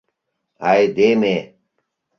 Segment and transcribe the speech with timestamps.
[0.69, 1.35] —Айдеме!..